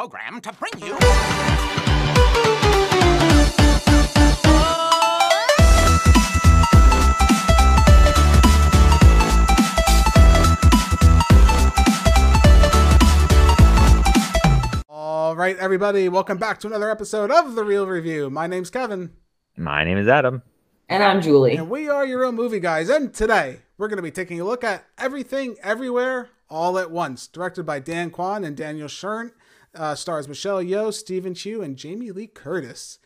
[0.00, 0.96] program to bring you.
[14.88, 18.28] All right, everybody, welcome back to another episode of The Reel Review.
[18.30, 19.10] My name's Kevin,
[19.56, 20.42] My name is Adam.
[20.88, 21.54] And I'm Julie.
[21.56, 22.88] and we are your own movie guys.
[22.88, 27.26] And today, we're going to be taking a look at Everything Everywhere All at Once,
[27.28, 29.32] directed by Dan Kwan and Daniel Scheinert,
[29.74, 32.98] uh, stars Michelle Yeoh, Stephanie Hsu, and Jamie Lee Curtis.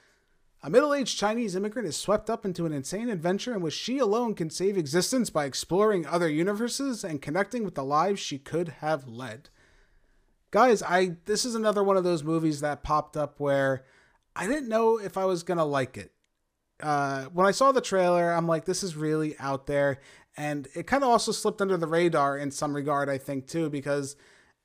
[0.63, 3.99] A middle aged Chinese immigrant is swept up into an insane adventure in which she
[3.99, 8.69] alone can save existence by exploring other universes and connecting with the lives she could
[8.81, 9.51] have led.
[10.51, 13.85] Guys, I this is another one of those movies that popped up where
[14.35, 16.13] I didn't know if I was gonna like it.
[16.83, 20.01] Uh, when I saw the trailer, I'm like, this is really out there,
[20.35, 23.69] and it kind of also slipped under the radar in some regard, I think too,
[23.69, 24.17] because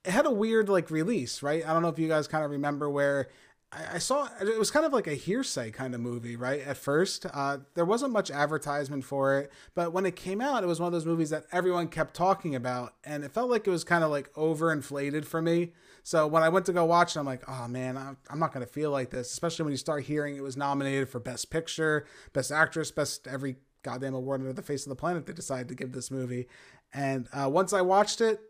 [0.05, 1.67] it had a weird like release, right?
[1.67, 3.29] I don't know if you guys kind of remember where
[3.71, 6.61] I, I saw it was kind of like a hearsay kind of movie, right?
[6.61, 10.67] At first, uh, there wasn't much advertisement for it, but when it came out, it
[10.67, 13.71] was one of those movies that everyone kept talking about, and it felt like it
[13.71, 15.73] was kind of like overinflated for me.
[16.03, 18.53] So when I went to go watch it, I'm like, oh man, I'm, I'm not
[18.53, 22.05] gonna feel like this, especially when you start hearing it was nominated for Best Picture,
[22.33, 25.75] Best Actress, Best every goddamn award under the face of the planet they decided to
[25.75, 26.47] give this movie.
[26.93, 28.41] And uh, once I watched it,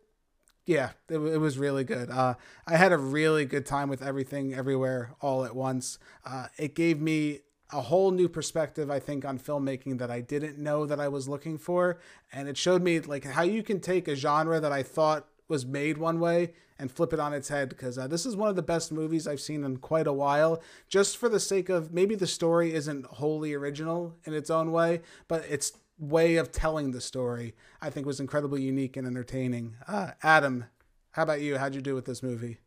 [0.70, 2.12] yeah, it, it was really good.
[2.12, 2.36] Uh,
[2.68, 5.98] I had a really good time with everything, everywhere, all at once.
[6.24, 7.40] Uh, it gave me
[7.72, 11.28] a whole new perspective, I think, on filmmaking that I didn't know that I was
[11.28, 12.00] looking for,
[12.32, 15.66] and it showed me like how you can take a genre that I thought was
[15.66, 18.56] made one way and flip it on its head because uh, this is one of
[18.56, 20.62] the best movies I've seen in quite a while.
[20.88, 25.02] Just for the sake of maybe the story isn't wholly original in its own way,
[25.28, 29.76] but its way of telling the story I think was incredibly unique and entertaining.
[29.88, 30.66] Uh, Adam,
[31.12, 31.58] how about you?
[31.58, 32.58] How'd you do with this movie?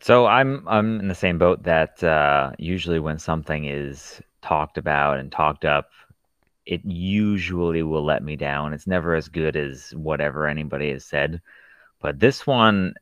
[0.00, 5.18] So I'm I'm in the same boat that uh, usually when something is talked about
[5.18, 5.90] and talked up,
[6.66, 8.72] it usually will let me down.
[8.72, 11.40] It's never as good as whatever anybody has said.
[12.00, 12.94] But this one,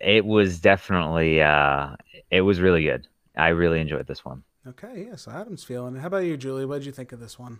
[0.00, 1.96] it was definitely uh,
[2.30, 3.08] it was really good.
[3.36, 4.44] I really enjoyed this one.
[4.66, 5.96] Okay, yeah, so Adam's feeling.
[5.96, 6.66] How about you, Julie?
[6.66, 7.58] What did you think of this one?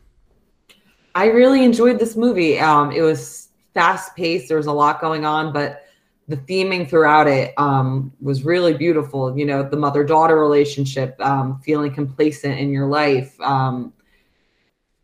[1.14, 2.58] I really enjoyed this movie.
[2.58, 4.48] Um, it was fast paced.
[4.48, 5.86] There was a lot going on, but
[6.28, 9.36] the theming throughout it um, was really beautiful.
[9.36, 13.92] You know, the mother daughter relationship, um, feeling complacent in your life, um,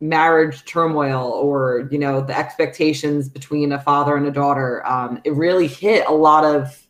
[0.00, 4.86] marriage turmoil, or, you know, the expectations between a father and a daughter.
[4.86, 6.86] Um, it really hit a lot of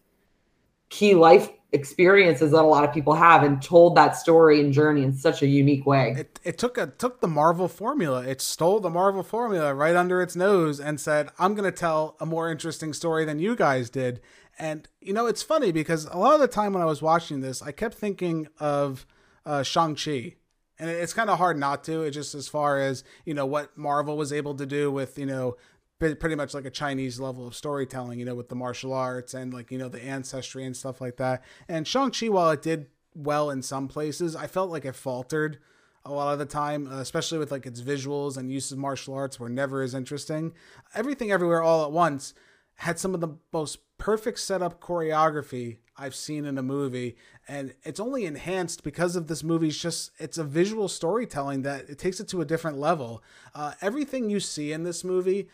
[0.90, 5.02] key life experiences that a lot of people have and told that story and journey
[5.02, 6.14] in such a unique way.
[6.16, 8.22] It, it took a took the Marvel formula.
[8.26, 12.16] It stole the Marvel formula right under its nose and said, "I'm going to tell
[12.20, 14.20] a more interesting story than you guys did."
[14.58, 17.40] And you know, it's funny because a lot of the time when I was watching
[17.40, 19.06] this, I kept thinking of
[19.44, 20.36] uh, Shang Chi,
[20.78, 22.02] and it's kind of hard not to.
[22.02, 25.26] It just as far as you know what Marvel was able to do with you
[25.26, 25.56] know
[25.98, 29.52] pretty much like a Chinese level of storytelling, you know, with the martial arts and
[29.52, 31.42] like, you know, the ancestry and stuff like that.
[31.68, 35.58] And Shang-Chi, while it did well in some places, I felt like it faltered
[36.04, 39.14] a lot of the time, uh, especially with like its visuals and use of martial
[39.14, 40.52] arts were never as interesting.
[40.94, 42.32] Everything Everywhere All at Once
[42.76, 47.16] had some of the most perfect setup choreography I've seen in a movie,
[47.48, 51.98] and it's only enhanced because of this movie's just it's a visual storytelling that it
[51.98, 53.20] takes it to a different level.
[53.52, 55.48] Uh, everything you see in this movie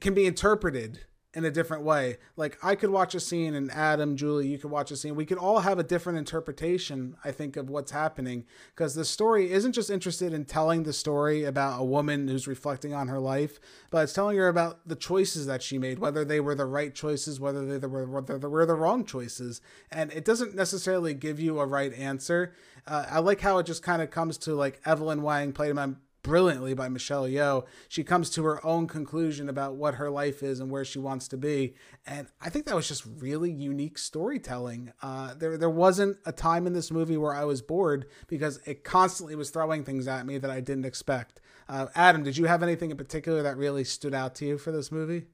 [0.00, 1.00] can be interpreted
[1.36, 2.16] in a different way.
[2.34, 5.14] Like I could watch a scene and Adam, Julie, you could watch a scene.
[5.14, 9.52] We could all have a different interpretation, I think, of what's happening because the story
[9.52, 13.60] isn't just interested in telling the story about a woman who's reflecting on her life,
[13.90, 16.94] but it's telling her about the choices that she made, whether they were the right
[16.94, 19.60] choices, whether they were whether they were the wrong choices.
[19.92, 22.54] And it doesn't necessarily give you a right answer.
[22.86, 25.88] Uh, I like how it just kind of comes to like Evelyn Wang played by
[26.26, 27.64] brilliantly by Michelle Yeoh.
[27.88, 31.28] She comes to her own conclusion about what her life is and where she wants
[31.28, 31.74] to be,
[32.04, 34.92] and I think that was just really unique storytelling.
[35.00, 38.82] Uh, there, there wasn't a time in this movie where I was bored because it
[38.82, 41.40] constantly was throwing things at me that I didn't expect.
[41.68, 44.72] Uh, Adam, did you have anything in particular that really stood out to you for
[44.72, 45.26] this movie?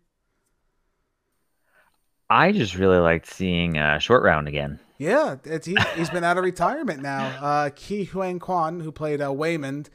[2.29, 4.79] I just really liked seeing uh, Short Round again.
[4.99, 7.27] Yeah, he, has been out of retirement now.
[7.41, 9.89] Uh, Ke Huy Quan, who played uh, Waymond,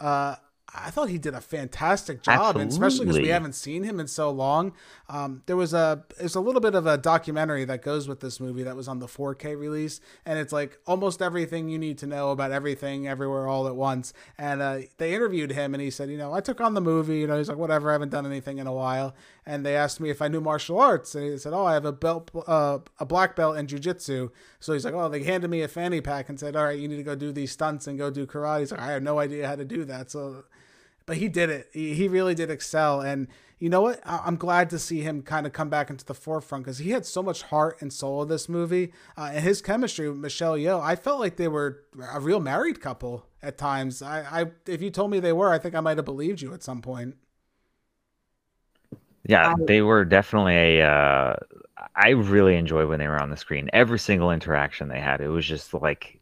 [0.00, 0.36] uh,
[0.76, 4.30] I thought he did a fantastic job, especially because we haven't seen him in so
[4.30, 4.72] long.
[5.08, 8.40] Um, there was a there's a little bit of a documentary that goes with this
[8.40, 12.06] movie that was on the 4K release, and it's like almost everything you need to
[12.06, 14.12] know about everything, everywhere, all at once.
[14.36, 17.18] And uh, they interviewed him, and he said, you know, I took on the movie.
[17.18, 19.14] You know, he's like, whatever, I haven't done anything in a while.
[19.46, 21.84] And they asked me if I knew martial arts, and he said, "Oh, I have
[21.84, 24.30] a belt, uh, a black belt in jujitsu."
[24.60, 26.88] So he's like, "Oh, they handed me a fanny pack and said, all right, you
[26.88, 29.18] need to go do these stunts and go do karate." He's like, "I have no
[29.18, 30.44] idea how to do that." So,
[31.06, 31.68] but he did it.
[31.72, 34.00] He, he really did excel, and you know what?
[34.04, 36.90] I- am glad to see him kind of come back into the forefront because he
[36.90, 40.56] had so much heart and soul in this movie, uh, and his chemistry with Michelle
[40.56, 40.80] Yeoh.
[40.82, 41.82] I felt like they were
[42.12, 44.00] a real married couple at times.
[44.02, 46.54] I, I if you told me they were, I think I might have believed you
[46.54, 47.16] at some point.
[49.26, 50.86] Yeah, they were definitely a.
[50.86, 51.36] Uh,
[51.96, 53.70] I really enjoyed when they were on the screen.
[53.72, 56.20] Every single interaction they had, it was just like,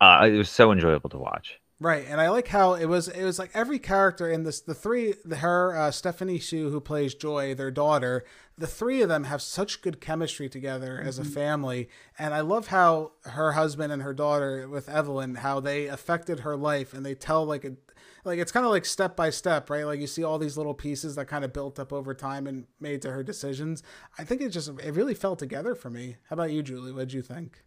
[0.00, 1.60] uh, it was so enjoyable to watch.
[1.82, 3.08] Right, and I like how it was.
[3.08, 4.60] It was like every character in this.
[4.60, 8.22] The three, the, her, uh, Stephanie Hsu, who plays Joy, their daughter.
[8.58, 11.08] The three of them have such good chemistry together mm-hmm.
[11.08, 11.32] as a mm-hmm.
[11.32, 11.88] family,
[12.18, 16.54] and I love how her husband and her daughter with Evelyn, how they affected her
[16.54, 17.72] life, and they tell like a,
[18.26, 19.86] like it's kind of like step by step, right?
[19.86, 22.66] Like you see all these little pieces that kind of built up over time and
[22.78, 23.82] made to her decisions.
[24.18, 26.16] I think it just it really fell together for me.
[26.28, 26.92] How about you, Julie?
[26.92, 27.62] What did you think?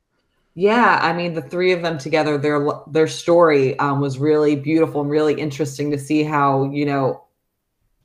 [0.55, 5.01] Yeah, I mean, the three of them together, their their story um, was really beautiful
[5.01, 7.23] and really interesting to see how you know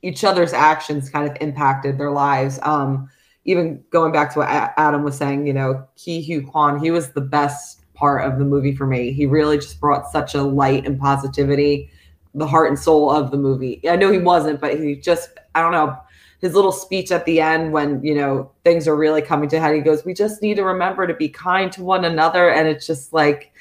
[0.01, 2.59] each other's actions kind of impacted their lives.
[2.63, 3.09] Um,
[3.45, 7.11] even going back to what Adam was saying, you know, Ke Huy Quan, he was
[7.11, 9.11] the best part of the movie for me.
[9.11, 11.91] He really just brought such a light and positivity,
[12.35, 13.81] the heart and soul of the movie.
[13.89, 15.97] I know he wasn't, but he just, I don't know,
[16.39, 19.75] his little speech at the end when you know things are really coming to head.
[19.75, 22.49] He goes we just need to remember to be kind to one another.
[22.49, 23.53] And it's just like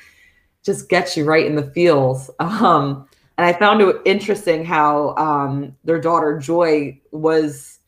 [0.62, 2.30] just gets you right in the feels.
[2.40, 7.78] Um and i found it interesting how um their daughter joy was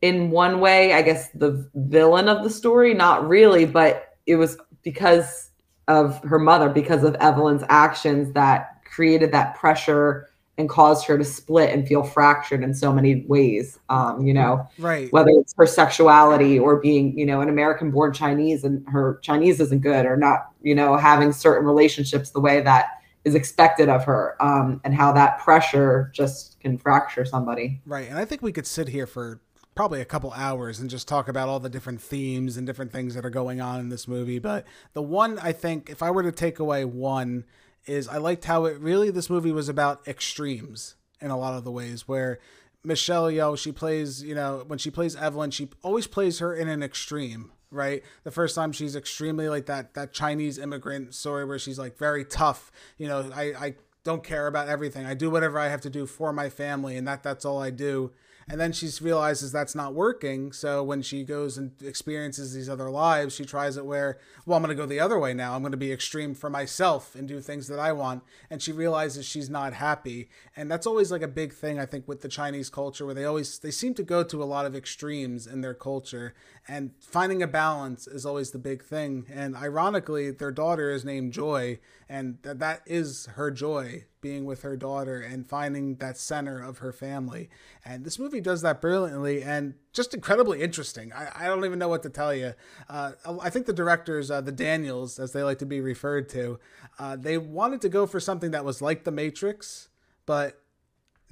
[0.00, 2.94] in one way i guess the villain of the story.
[2.94, 5.50] Not really but it was because
[5.88, 11.24] of her mother because of evelyn's actions that created that pressure and caused her to
[11.24, 13.78] split and feel fractured in so many ways.
[13.88, 15.12] Um, you know, right?
[15.12, 19.80] Whether it's her sexuality or being, you know, an American-born Chinese and her Chinese isn't
[19.80, 22.86] good, or not, you know, having certain relationships the way that
[23.24, 27.80] is expected of her, um, and how that pressure just can fracture somebody.
[27.86, 29.40] Right, and I think we could sit here for
[29.74, 33.14] probably a couple hours and just talk about all the different themes and different things
[33.14, 34.38] that are going on in this movie.
[34.38, 37.44] But the one I think, if I were to take away one
[37.86, 41.64] is I liked how it really this movie was about extremes in a lot of
[41.64, 42.38] the ways where
[42.82, 46.68] Michelle Yeoh she plays you know when she plays Evelyn she always plays her in
[46.68, 48.04] an extreme right?
[48.22, 52.24] The first time she's extremely like that that Chinese immigrant story where she's like very
[52.24, 55.06] tough you know I I don't care about everything.
[55.06, 57.70] I do whatever I have to do for my family and that that's all I
[57.70, 58.12] do
[58.48, 60.52] and then she realizes that's not working.
[60.52, 64.62] So when she goes and experiences these other lives, she tries it where, well, I'm
[64.62, 65.54] going to go the other way now.
[65.54, 68.22] I'm going to be extreme for myself and do things that I want.
[68.50, 70.28] And she realizes she's not happy.
[70.56, 73.24] And that's always like a big thing, I think, with the Chinese culture, where they
[73.24, 76.34] always they seem to go to a lot of extremes in their culture.
[76.68, 79.26] And finding a balance is always the big thing.
[79.32, 84.62] And ironically, their daughter is named Joy, and th- that is her joy being with
[84.62, 87.50] her daughter and finding that center of her family.
[87.84, 91.12] And this movie does that brilliantly and just incredibly interesting.
[91.12, 92.54] I, I don't even know what to tell you.
[92.88, 93.12] Uh,
[93.42, 96.58] I think the directors, uh, the Daniels, as they like to be referred to,
[96.98, 99.90] uh, they wanted to go for something that was like The Matrix,
[100.24, 100.63] but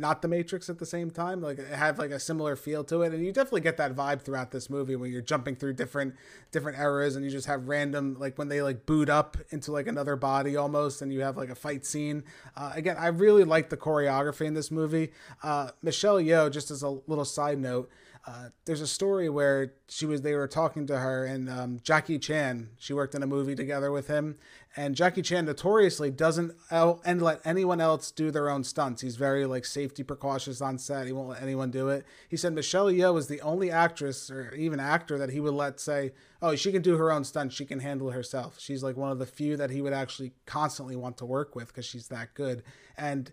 [0.02, 1.40] not the Matrix at the same time.
[1.40, 4.20] Like it had like a similar feel to it, and you definitely get that vibe
[4.20, 6.14] throughout this movie when you're jumping through different
[6.50, 9.86] different eras, and you just have random like when they like boot up into like
[9.86, 12.24] another body almost, and you have like a fight scene.
[12.54, 15.12] Uh, again, I really like the choreography in this movie.
[15.42, 17.88] Uh, Michelle Yeoh, just as a little side note.
[18.24, 22.20] Uh, there's a story where she was they were talking to her and um, Jackie
[22.20, 22.70] Chan.
[22.78, 24.36] She worked in a movie together with him,
[24.76, 29.02] and Jackie Chan notoriously doesn't and let anyone else do their own stunts.
[29.02, 31.06] He's very like safety precautious on set.
[31.06, 32.06] He won't let anyone do it.
[32.28, 35.80] He said Michelle Yeoh is the only actress or even actor that he would let
[35.80, 37.56] say, "Oh, she can do her own stunts.
[37.56, 40.94] She can handle herself." She's like one of the few that he would actually constantly
[40.94, 42.62] want to work with because she's that good.
[42.96, 43.32] And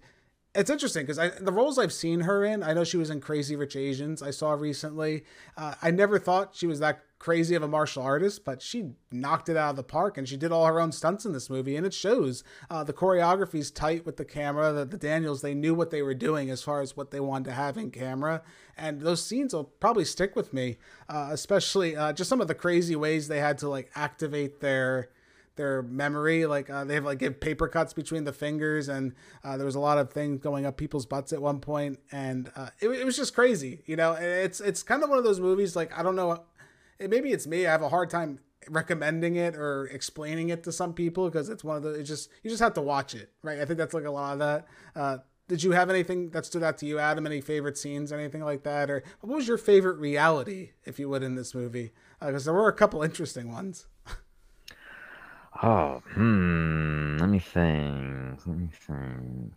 [0.59, 3.55] it's interesting because the roles I've seen her in, I know she was in Crazy
[3.55, 4.21] Rich Asians.
[4.21, 5.23] I saw recently.
[5.55, 9.47] Uh, I never thought she was that crazy of a martial artist, but she knocked
[9.47, 11.77] it out of the park, and she did all her own stunts in this movie,
[11.77, 12.43] and it shows.
[12.69, 14.73] Uh, the choreography's tight with the camera.
[14.73, 17.45] The, the Daniels they knew what they were doing as far as what they wanted
[17.45, 18.41] to have in camera,
[18.77, 22.55] and those scenes will probably stick with me, uh, especially uh, just some of the
[22.55, 25.09] crazy ways they had to like activate their
[25.59, 26.45] their memory.
[26.45, 29.13] Like uh, they have like paper cuts between the fingers, and
[29.43, 32.49] uh, there was a lot of things going up people's butts at one point, and
[32.55, 33.83] uh, it, it was just crazy.
[33.85, 35.75] You know, it's it's kind of one of those movies.
[35.75, 36.43] Like I don't know,
[36.99, 37.67] maybe it's me.
[37.67, 38.39] I have a hard time
[38.69, 41.89] recommending it or explaining it to some people because it's one of the.
[41.89, 43.59] It just you just have to watch it, right?
[43.59, 44.67] I think that's like a lot of that.
[44.95, 45.17] Uh,
[45.49, 47.25] did you have anything that stood out to you, Adam?
[47.25, 51.23] Any favorite scenes, anything like that, or what was your favorite reality, if you would,
[51.23, 51.91] in this movie?
[52.21, 53.87] Because uh, there were a couple interesting ones.
[55.63, 57.17] Oh, hmm.
[57.19, 58.45] Let me think.
[58.45, 59.53] Let me think.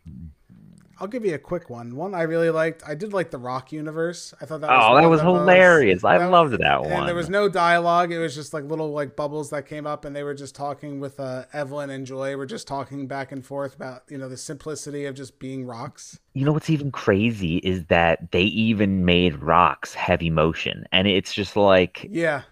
[1.02, 1.96] I'll give you a quick one.
[1.96, 2.84] One I really liked.
[2.86, 4.32] I did like the Rock universe.
[4.40, 4.70] I thought that.
[4.70, 6.04] Was oh, that was hilarious!
[6.04, 6.92] I that, loved that one.
[6.92, 8.12] And there was no dialogue.
[8.12, 11.00] It was just like little like bubbles that came up, and they were just talking
[11.00, 12.36] with uh, Evelyn and Joy.
[12.36, 16.20] Were just talking back and forth about you know the simplicity of just being rocks.
[16.34, 21.34] You know what's even crazy is that they even made rocks heavy motion, and it's
[21.34, 22.42] just like yeah,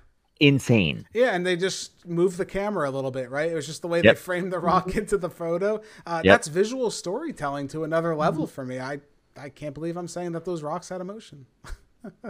[0.41, 1.07] insane.
[1.13, 3.51] Yeah, and they just moved the camera a little bit, right?
[3.51, 4.17] It was just the way yep.
[4.17, 5.83] they framed the rock into the photo.
[6.07, 6.35] Uh, yep.
[6.35, 8.81] That's visual storytelling to another level for me.
[8.81, 9.01] I
[9.37, 11.47] I can't believe I'm saying that those rocks had emotion.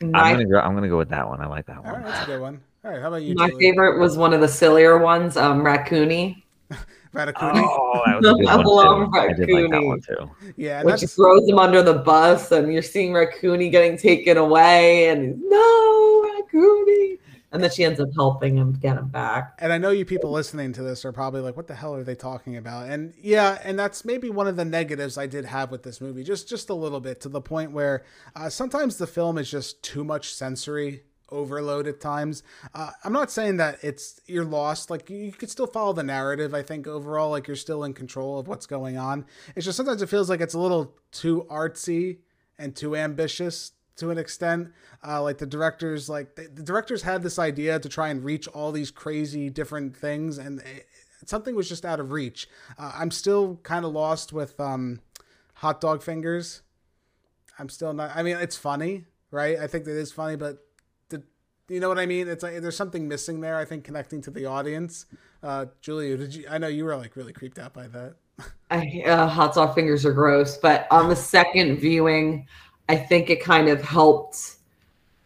[0.00, 0.58] I'm gonna go.
[0.58, 1.40] I'm gonna go with that one.
[1.40, 1.86] I like that one.
[1.86, 2.60] All right, that's a good one.
[2.84, 3.34] All right, how about you?
[3.36, 3.66] My Julie?
[3.66, 6.42] favorite was one of the sillier ones, um, Raccoony.
[7.14, 7.52] Ratatouille.
[7.54, 9.30] Oh, that was a good I love Raccoony.
[9.30, 10.30] I did like that one too.
[10.56, 15.08] Yeah, which she throws him under the bus, and you're seeing Raccoony getting taken away,
[15.08, 17.18] and no, Raccoony
[17.52, 19.56] and then she ends up helping him get him back.
[19.58, 22.02] And I know you people listening to this are probably like, "What the hell are
[22.02, 25.70] they talking about?" And yeah, and that's maybe one of the negatives I did have
[25.70, 28.04] with this movie, just just a little bit, to the point where
[28.34, 32.42] uh, sometimes the film is just too much sensory overload at times.
[32.74, 34.90] Uh, I'm not saying that it's you're lost.
[34.90, 36.54] Like you, you could still follow the narrative.
[36.54, 39.26] I think overall, like you're still in control of what's going on.
[39.56, 42.18] It's just sometimes it feels like it's a little too artsy
[42.58, 44.72] and too ambitious to an extent.
[45.06, 48.72] Uh, like the directors, like the, directors had this idea to try and reach all
[48.72, 50.86] these crazy different things, and it,
[51.24, 52.48] something was just out of reach.
[52.78, 55.00] Uh, I'm still kind of lost with um,
[55.54, 56.62] hot dog fingers.
[57.58, 58.10] I'm still not.
[58.14, 59.56] I mean, it's funny, right?
[59.58, 60.58] I think it is funny, but
[61.08, 61.22] the,
[61.68, 62.26] you know what I mean?
[62.26, 63.56] It's like there's something missing there.
[63.56, 65.06] I think connecting to the audience.
[65.44, 66.46] Uh, Julia, did you?
[66.50, 68.14] I know you were like really creeped out by that.
[68.70, 72.46] I, uh, hot dog fingers are gross, but on the second viewing,
[72.88, 74.56] I think it kind of helped.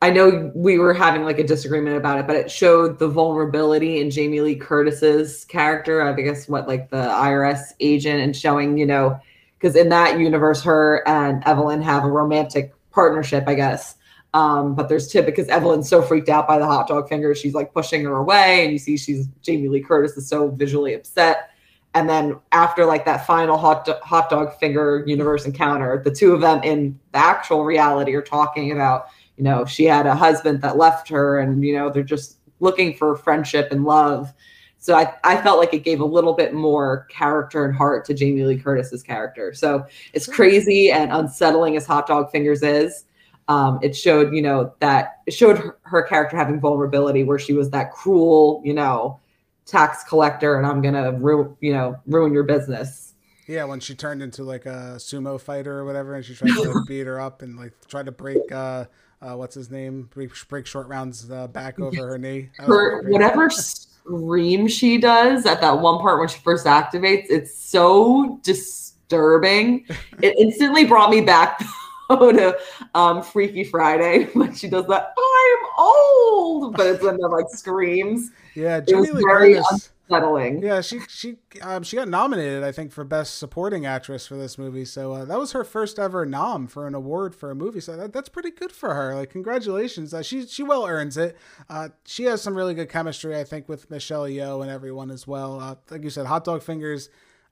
[0.03, 4.01] I know we were having like a disagreement about it, but it showed the vulnerability
[4.01, 6.03] in Jamie Lee Curtis's character.
[6.03, 9.19] I guess what like the IRS agent and showing, you know,
[9.59, 13.95] because in that universe, her and Evelyn have a romantic partnership, I guess.
[14.35, 17.55] Um, but there's tip because Evelyn's so freaked out by the hot dog fingers, she's
[17.55, 21.51] like pushing her away, and you see she's Jamie Lee Curtis is so visually upset
[21.97, 26.33] and then after like that final hot do- hot dog finger universe encounter the two
[26.33, 30.63] of them in the actual reality are talking about you know she had a husband
[30.63, 34.33] that left her and you know they're just looking for friendship and love.
[34.79, 38.15] So I, I felt like it gave a little bit more character and heart to
[38.15, 39.53] Jamie Lee Curtis's character.
[39.53, 39.85] So
[40.15, 43.05] as crazy and unsettling as Hot Dog Fingers is,
[43.49, 47.53] um, it showed, you know, that it showed her, her character having vulnerability where she
[47.53, 49.19] was that cruel, you know,
[49.67, 53.15] tax collector and I'm gonna ru- you know ruin your business.
[53.47, 56.73] Yeah, when she turned into like a sumo fighter or whatever, and she tried to
[56.73, 58.87] like, beat her up and like try to break uh,
[59.21, 62.51] uh what's his name break, break short rounds uh, back over her knee.
[62.59, 68.41] Her whatever scream she does at that one part when she first activates, it's so
[68.43, 69.85] disturbing.
[70.23, 71.63] it instantly brought me back
[72.11, 72.57] to
[72.95, 75.15] um, Freaky Friday when she does that.
[75.57, 78.31] I'm old, but it's when the like screams.
[78.55, 79.91] Yeah, Jamie Lee Curtis.
[80.09, 80.63] Unsettling.
[80.63, 84.57] Yeah, she she um, she got nominated, I think, for best supporting actress for this
[84.57, 84.85] movie.
[84.85, 87.81] So uh, that was her first ever nom for an award for a movie.
[87.81, 89.15] So that, that's pretty good for her.
[89.15, 90.15] Like, congratulations.
[90.15, 91.37] Uh, she she well earns it.
[91.69, 95.27] Uh, she has some really good chemistry, I think, with Michelle Yeoh and everyone as
[95.27, 95.61] well.
[95.61, 97.09] Uh, like you said, hot dog fingers.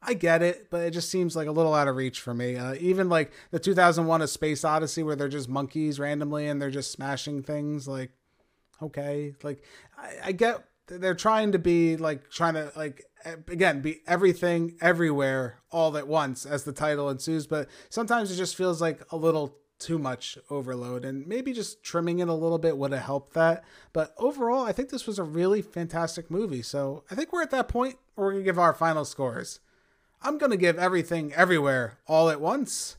[0.06, 2.56] I get it, but it just seems like a little out of reach for me.
[2.56, 6.70] Uh, even like the 2001 A Space Odyssey, where they're just monkeys randomly and they're
[6.70, 7.88] just smashing things.
[7.88, 8.10] Like,
[8.82, 9.62] okay, like
[9.96, 13.06] I, I get they're trying to be like trying to like
[13.48, 18.56] again be everything everywhere all at once as the title ensues but sometimes it just
[18.56, 22.76] feels like a little too much overload and maybe just trimming it a little bit
[22.76, 27.02] would have helped that but overall i think this was a really fantastic movie so
[27.10, 29.60] i think we're at that point where we're going to give our final scores
[30.24, 32.96] i'm going to give everything everywhere all at once.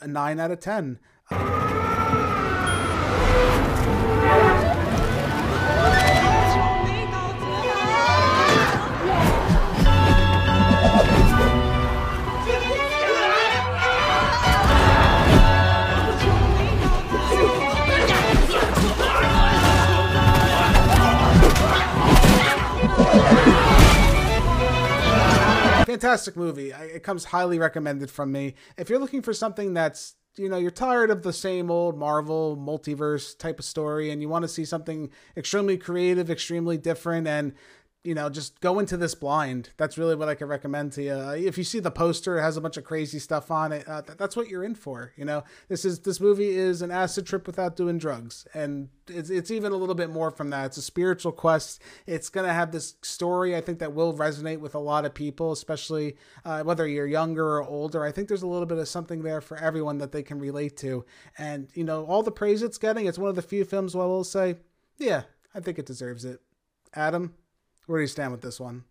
[0.00, 0.98] A 9 out of 10
[26.00, 26.70] fantastic movie.
[26.70, 28.54] It comes highly recommended from me.
[28.78, 32.56] If you're looking for something that's you know you're tired of the same old Marvel
[32.56, 37.52] multiverse type of story, and you want to see something extremely creative, extremely different, and
[38.02, 39.70] you know, just go into this blind.
[39.76, 41.14] That's really what I can recommend to you.
[41.46, 43.86] If you see the poster, it has a bunch of crazy stuff on it.
[43.86, 45.12] Uh, th- that's what you're in for.
[45.16, 49.28] You know, this is this movie is an acid trip without doing drugs, and it's
[49.28, 50.66] it's even a little bit more from that.
[50.66, 51.82] It's a spiritual quest.
[52.06, 53.54] It's gonna have this story.
[53.54, 56.16] I think that will resonate with a lot of people, especially
[56.46, 58.02] uh, whether you're younger or older.
[58.02, 60.78] I think there's a little bit of something there for everyone that they can relate
[60.78, 61.04] to.
[61.36, 64.04] And you know, all the praise it's getting, it's one of the few films where
[64.04, 64.56] I will say,
[64.96, 66.40] yeah, I think it deserves it.
[66.94, 67.34] Adam.
[67.90, 68.84] Where do you stand with this one?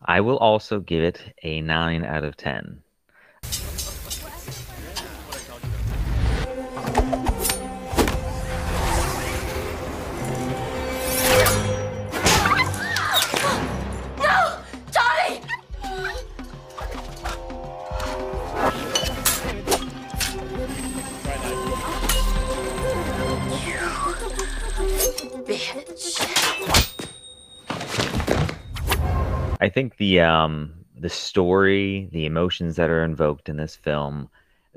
[0.00, 2.80] I will also give it a 9 out of 10.
[29.60, 34.28] I think the um the story, the emotions that are invoked in this film,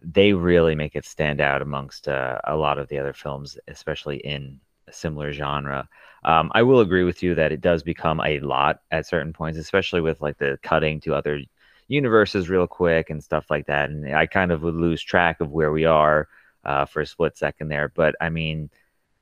[0.03, 4.17] they really make it stand out amongst uh, a lot of the other films, especially
[4.17, 5.89] in a similar genre.
[6.23, 9.57] Um, I will agree with you that it does become a lot at certain points,
[9.57, 11.41] especially with like the cutting to other
[11.88, 13.89] universes real quick and stuff like that.
[13.89, 16.27] And I kind of would lose track of where we are
[16.63, 17.89] uh, for a split second there.
[17.89, 18.69] But I mean,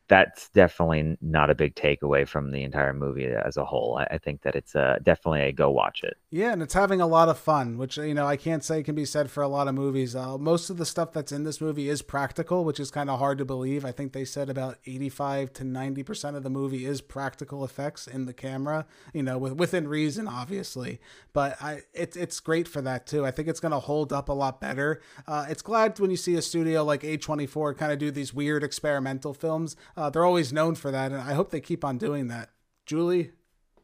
[0.09, 3.97] that's definitely not a big takeaway from the entire movie as a whole.
[3.99, 6.17] I, I think that it's uh, definitely a go watch it.
[6.31, 8.95] Yeah, and it's having a lot of fun, which you know I can't say can
[8.95, 10.15] be said for a lot of movies.
[10.15, 13.19] Uh, most of the stuff that's in this movie is practical, which is kind of
[13.19, 13.85] hard to believe.
[13.85, 18.07] I think they said about eighty-five to ninety percent of the movie is practical effects
[18.07, 18.85] in the camera.
[19.13, 20.99] You know, with, within reason, obviously,
[21.33, 23.25] but I it's it's great for that too.
[23.25, 25.01] I think it's going to hold up a lot better.
[25.27, 28.09] Uh, it's glad when you see a studio like A twenty four kind of do
[28.09, 29.75] these weird experimental films.
[29.99, 32.51] Uh, they're always known for that, and I hope they keep on doing that.
[32.85, 33.31] Julie,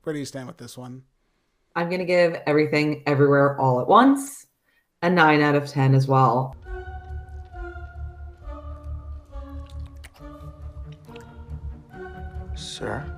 [0.04, 1.04] where do you stand with this one?
[1.76, 4.48] I'm going to give everything everywhere all at once
[5.02, 6.56] a 9 out of 10 as well.
[12.56, 13.15] Sir?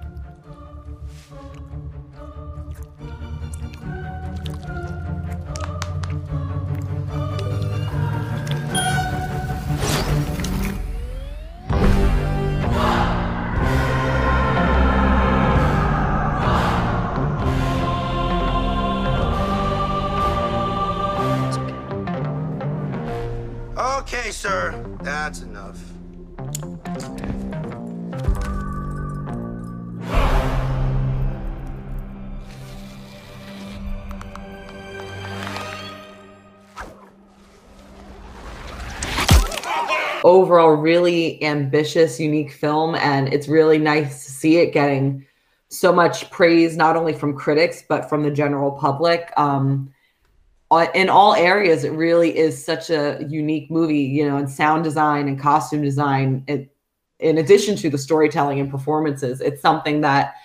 [24.37, 24.85] Sir.
[25.01, 25.81] That's enough.
[40.23, 45.25] Overall, really ambitious, unique film, and it's really nice to see it getting
[45.69, 49.31] so much praise, not only from critics, but from the general public.
[49.35, 49.91] Um,
[50.69, 54.83] Uh, in all areas, it really is such a unique movie, you know, in sound
[54.83, 56.43] design and costume design.
[56.47, 56.69] It,
[57.19, 60.35] in addition to the storytelling and performances, it's something that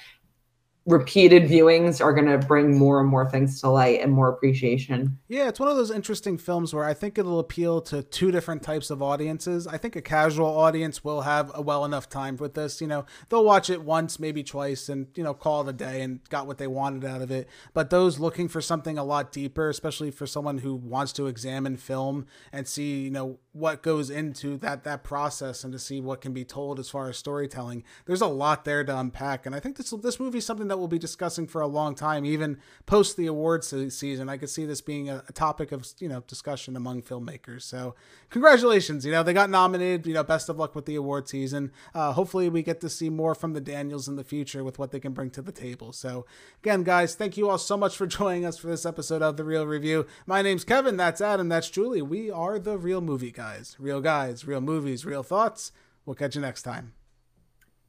[0.87, 5.17] repeated viewings are going to bring more and more things to light and more appreciation.
[5.29, 8.63] Yeah, it's one of those interesting films where I think it'll appeal to two different
[8.63, 9.67] types of audiences.
[9.67, 12.81] I think a casual audience will have a well enough time with this.
[12.81, 16.03] You know, they'll watch it once, maybe twice, and, you know, call it a day
[16.03, 17.49] and got what they wanted out of it.
[17.75, 21.77] But those looking for something a lot deeper, especially for someone who wants to examine
[21.77, 26.23] film and see, you know, what goes into that that process and to see what
[26.23, 27.85] can be told as far as storytelling.
[28.07, 30.79] There's a lot there to unpack, and I think this this movie is something that
[30.79, 34.29] we'll be discussing for a long time, even post the awards season.
[34.31, 37.63] I could see this being a, a topic of you know discussion among filmmakers.
[37.63, 37.95] So
[38.31, 40.07] congratulations, you know they got nominated.
[40.07, 41.73] You know best of luck with the award season.
[41.95, 44.93] Uh, hopefully we get to see more from the Daniels in the future with what
[44.93, 45.93] they can bring to the table.
[45.93, 46.25] So
[46.63, 49.45] again, guys, thank you all so much for joining us for this episode of the
[49.45, 50.07] Reel Review.
[50.27, 50.97] My name's Kevin.
[50.97, 51.51] That's Adam.
[51.51, 52.01] That's Julie.
[52.01, 53.77] We are the Reel Movie Guys guys.
[53.81, 55.73] Real guys, real movies, real thoughts.
[56.07, 56.93] We'll catch you next time.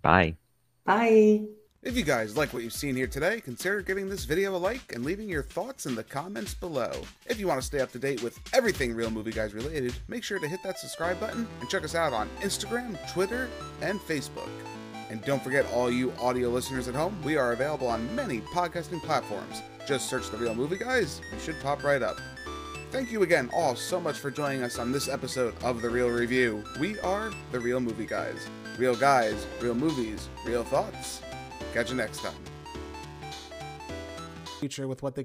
[0.02, 0.38] Bye.
[0.84, 1.46] Bye.
[1.84, 4.94] If you guys like what you've seen here today, consider giving this video a like
[4.94, 6.92] and leaving your thoughts in the comments below.
[7.28, 10.24] If you want to stay up to date with everything Reel Movie Guys related, make
[10.24, 13.48] sure to hit that subscribe button and check us out on Instagram, Twitter,
[13.82, 14.50] and Facebook.
[15.12, 19.04] And don't forget, all you audio listeners at home, we are available on many podcasting
[19.04, 19.62] platforms.
[19.86, 22.18] Just search The Reel Movie Guys, you should pop right up.
[22.94, 26.10] Thank you again all so much for joining us on this episode of The Reel
[26.10, 26.64] Review.
[26.80, 28.48] We are The Reel Movie Guys.
[28.78, 31.24] Real guys, real movies, real thoughts.
[31.74, 32.36] Catch you next time.
[34.60, 35.22] Future with what they